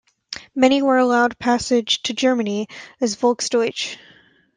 Many 0.55 0.81
were 0.81 0.97
allowed 0.97 1.37
passage 1.37 2.01
to 2.01 2.15
Germany 2.15 2.67
as 3.01 3.15
"Volksdeutsche". 3.17 3.97